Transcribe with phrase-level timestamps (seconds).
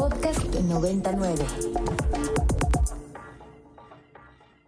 [0.00, 1.44] Podcast 99.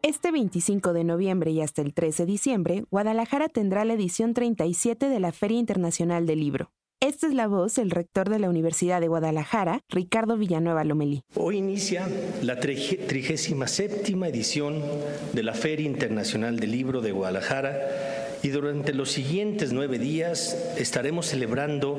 [0.02, 5.08] Este 25 de noviembre y hasta el 13 de diciembre, Guadalajara tendrá la edición 37
[5.08, 6.70] de la Feria Internacional del Libro.
[7.00, 11.22] Esta es la voz del rector de la Universidad de Guadalajara, Ricardo Villanueva Lomelí.
[11.34, 12.06] Hoy inicia
[12.42, 14.82] la 37 edición
[15.32, 21.26] de la Feria Internacional del Libro de Guadalajara y durante los siguientes nueve días estaremos
[21.26, 21.98] celebrando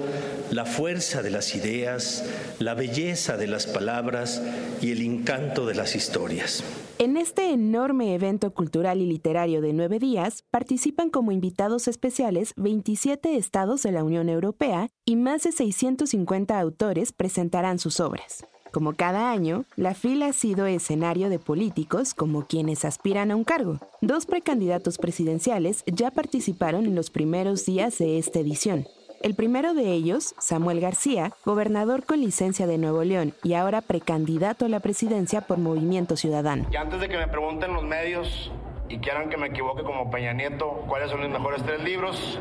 [0.52, 2.26] la fuerza de las ideas,
[2.60, 4.42] la belleza de las palabras
[4.82, 6.64] y el encanto de las historias.
[7.00, 13.36] En este enorme evento cultural y literario de nueve días participan como invitados especiales 27
[13.36, 18.46] estados de la Unión Europea y más de 650 autores presentarán sus obras.
[18.74, 23.44] Como cada año, la fila ha sido escenario de políticos como quienes aspiran a un
[23.44, 23.78] cargo.
[24.02, 28.88] Dos precandidatos presidenciales ya participaron en los primeros días de esta edición.
[29.22, 34.66] El primero de ellos, Samuel García, gobernador con licencia de Nuevo León y ahora precandidato
[34.66, 36.66] a la presidencia por Movimiento Ciudadano.
[36.72, 38.52] Y antes de que me pregunten los medios
[38.90, 42.40] y quieran que me equivoque como Peña Nieto, ¿cuáles son los mejores tres libros?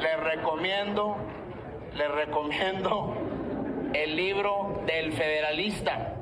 [0.00, 1.16] Les recomiendo,
[1.96, 3.14] les recomiendo
[3.94, 6.16] el libro del Federalista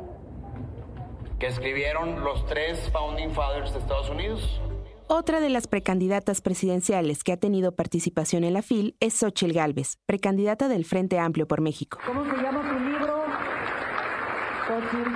[1.39, 4.61] que escribieron los tres Founding Fathers de Estados Unidos.
[5.09, 9.98] Otra de las precandidatas presidenciales que ha tenido participación en la FIL es Xochil Gálvez,
[10.06, 11.98] precandidata del Frente Amplio por México.
[12.06, 13.25] ¿Cómo se llama tu libro?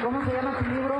[0.02, 0.96] ¿cómo se llama tu libro?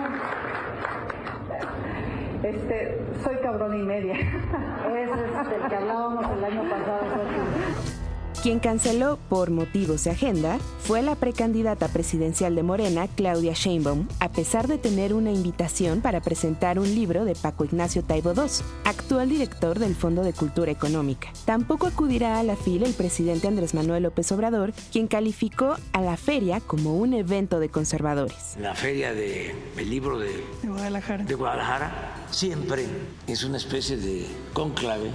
[2.43, 4.15] Este, soy cabrón y media.
[4.15, 8.06] Ese es el que hablábamos el año pasado, Xochil.
[8.47, 14.31] Quien canceló por motivos de agenda fue la precandidata presidencial de Morena, Claudia Sheinbaum, a
[14.31, 19.31] pesar de tener una invitación para presentar un libro de Paco Ignacio Taibo II, actual
[19.31, 21.33] director del Fondo de Cultura Económica.
[21.45, 26.17] Tampoco acudirá a la fila el presidente Andrés Manuel López Obrador, quien calificó a la
[26.17, 28.57] feria como un evento de conservadores.
[28.61, 31.25] La feria del libro de, Guadalajara.
[31.25, 32.85] de Guadalajara siempre
[33.27, 35.11] es una especie de cónclave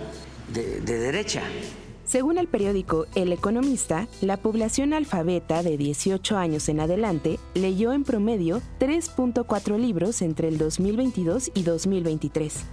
[0.54, 1.44] de, de derecha
[2.12, 8.04] según el periódico El Economista, la población alfabeta de 18 años en adelante leyó en
[8.04, 12.66] promedio 3.4 libros entre el 2022 y 2023.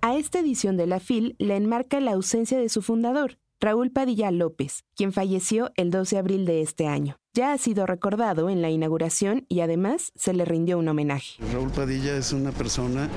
[0.00, 4.30] A esta edición de la FIL le enmarca la ausencia de su fundador, Raúl Padilla
[4.30, 7.18] López, quien falleció el 12 de abril de este año.
[7.34, 11.34] Ya ha sido recordado en la inauguración y además se le rindió un homenaje.
[11.52, 13.10] Raúl Padilla es una persona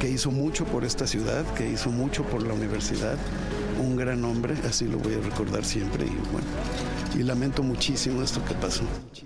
[0.00, 3.16] que hizo mucho por esta ciudad, que hizo mucho por la universidad
[3.78, 6.46] un gran hombre, así lo voy a recordar siempre y bueno,
[7.18, 8.84] y lamento muchísimo esto que pasó.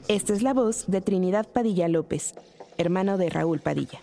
[0.08, 2.34] Esta es la voz de Trinidad Padilla López,
[2.78, 4.00] hermano de Raúl Padilla.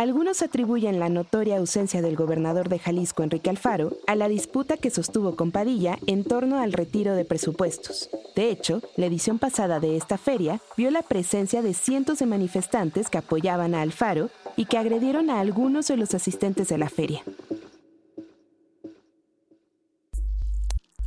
[0.00, 4.88] Algunos atribuyen la notoria ausencia del gobernador de Jalisco, Enrique Alfaro, a la disputa que
[4.88, 8.08] sostuvo con Padilla en torno al retiro de presupuestos.
[8.34, 13.10] De hecho, la edición pasada de esta feria vio la presencia de cientos de manifestantes
[13.10, 17.22] que apoyaban a Alfaro y que agredieron a algunos de los asistentes de la feria.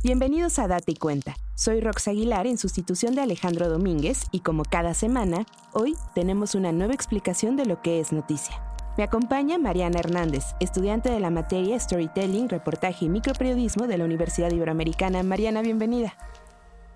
[0.04, 1.34] Bienvenidos a Date y Cuenta.
[1.54, 6.72] Soy Rox Aguilar en sustitución de Alejandro Domínguez y como cada semana, hoy tenemos una
[6.72, 8.62] nueva explicación de lo que es noticia.
[8.98, 14.52] Me acompaña Mariana Hernández, estudiante de la materia Storytelling, Reportaje y Microperiodismo de la Universidad
[14.52, 15.22] Iberoamericana.
[15.22, 16.12] Mariana, bienvenida.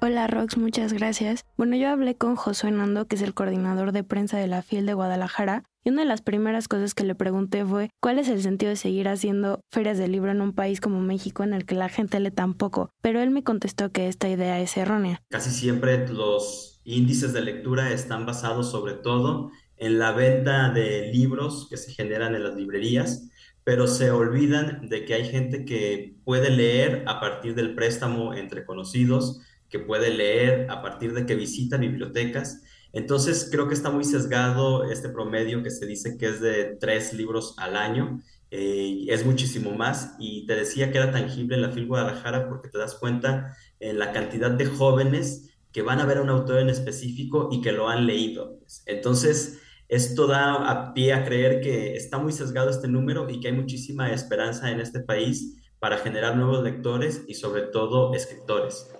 [0.01, 1.45] Hola Rox, muchas gracias.
[1.57, 4.87] Bueno, yo hablé con Josué Nando, que es el coordinador de prensa de la FIL
[4.87, 8.41] de Guadalajara, y una de las primeras cosas que le pregunté fue cuál es el
[8.41, 11.75] sentido de seguir haciendo ferias de libro en un país como México en el que
[11.75, 15.21] la gente lee tan poco, pero él me contestó que esta idea es errónea.
[15.31, 21.67] Casi siempre los índices de lectura están basados sobre todo en la venta de libros
[21.69, 23.29] que se generan en las librerías,
[23.65, 28.65] pero se olvidan de que hay gente que puede leer a partir del préstamo entre
[28.65, 32.63] conocidos, que puede leer a partir de que visita bibliotecas
[32.93, 37.13] entonces, creo que está muy sesgado este promedio que se dice que es de tres
[37.13, 38.21] libros al año.
[38.51, 42.71] Eh, es muchísimo más y te decía que era tangible en la FIL Guadalajara porque
[42.71, 46.61] te das cuenta en la cantidad de jóvenes que van a ver a un autor
[46.61, 48.59] en específico y que lo han leído.
[48.87, 53.49] Entonces, esto da a pie a creer que está muy sesgado este número y que
[53.49, 58.91] hay muchísima esperanza en este país para generar nuevos lectores y sobre todo escritores.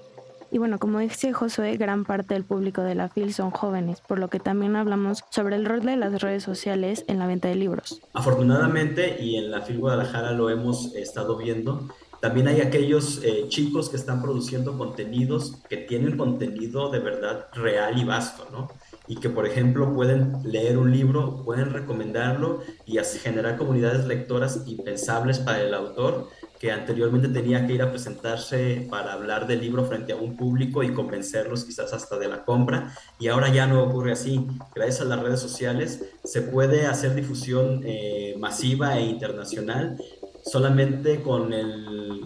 [0.51, 4.19] Y bueno, como dice Josué, gran parte del público de la FIL son jóvenes, por
[4.19, 7.55] lo que también hablamos sobre el rol de las redes sociales en la venta de
[7.55, 8.01] libros.
[8.15, 11.89] Afortunadamente, y en la FIL Guadalajara lo hemos estado viendo,
[12.21, 17.99] también hay aquellos eh, chicos que están produciendo contenidos que tienen contenido de verdad real
[17.99, 18.69] y vasto, ¿no?
[19.09, 25.39] Y que, por ejemplo, pueden leer un libro, pueden recomendarlo y generar comunidades lectoras impensables
[25.39, 26.29] para el autor
[26.59, 30.83] que anteriormente tenía que ir a presentarse para hablar del libro frente a un público
[30.83, 32.93] y convencerlos quizás hasta de la compra.
[33.19, 34.45] Y ahora ya no ocurre así.
[34.75, 39.97] Gracias a las redes sociales se puede hacer difusión eh, masiva e internacional
[40.45, 42.23] solamente con el,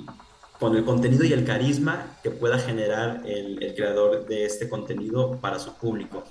[0.58, 5.58] con el contenido y el carisma que pueda generar el creador de este contenido para
[5.58, 6.24] su público.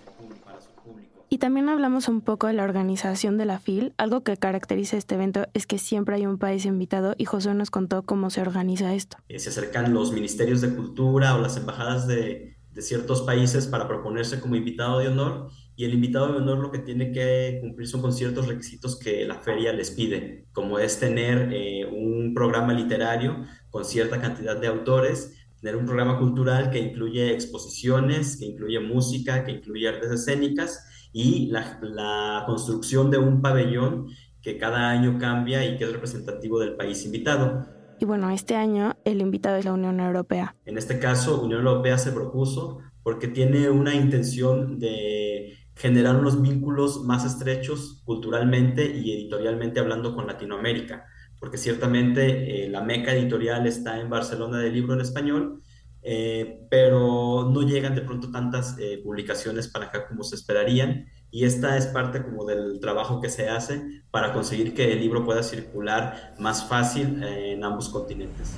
[1.34, 3.94] Y también hablamos un poco de la organización de la FIL.
[3.96, 7.72] Algo que caracteriza este evento es que siempre hay un país invitado y José nos
[7.72, 9.16] contó cómo se organiza esto.
[9.30, 14.42] Eh, se acercan los ministerios de cultura o las embajadas de, ciertos países para proponerse
[14.42, 18.02] como invitado de honor y el invitado de honor lo que tiene que cumplir son
[18.02, 23.46] con ciertos requisitos que la feria les pide, como es tener eh, un programa literario
[23.70, 29.46] con cierta cantidad de autores, tener un programa cultural que incluye exposiciones, que incluye música,
[29.46, 34.08] que incluye artes escénicas y la, construcción de un pabellón
[34.42, 37.66] que cada año cambia y que es representativo del país invitado.
[38.00, 40.56] Y bueno, este año el invitado es la Unión Europea.
[40.66, 47.04] En este caso, Unión Europea se propuso porque tiene una intención de generar unos vínculos
[47.04, 51.06] más estrechos culturalmente y editorialmente hablando con Latinoamérica,
[51.40, 55.62] porque ciertamente eh, la meca editorial está en Barcelona del libro en español
[56.04, 61.46] eh, pero no llegan de pronto tantas eh, publicaciones para acá como se esperarían y
[61.46, 65.44] esta es parte como del trabajo que se hace para conseguir que el libro pueda
[65.44, 68.56] circular más fácil eh, en ambos continentes.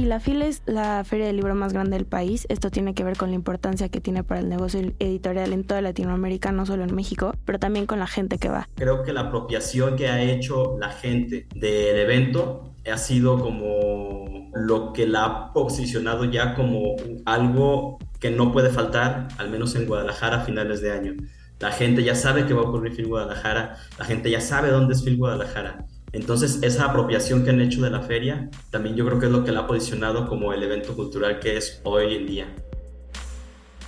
[0.00, 2.46] Y la FIL es la feria del libro más grande del país.
[2.48, 5.82] Esto tiene que ver con la importancia que tiene para el negocio editorial en toda
[5.82, 8.66] Latinoamérica, no solo en México, pero también con la gente que va.
[8.76, 14.94] Creo que la apropiación que ha hecho la gente del evento ha sido como lo
[14.94, 20.38] que la ha posicionado ya como algo que no puede faltar, al menos en Guadalajara
[20.38, 21.12] a finales de año.
[21.58, 24.94] La gente ya sabe que va a ocurrir Film Guadalajara, la gente ya sabe dónde
[24.94, 25.84] es Film Guadalajara.
[26.12, 29.44] Entonces, esa apropiación que han hecho de la feria, también yo creo que es lo
[29.44, 32.46] que la ha posicionado como el evento cultural que es hoy en día.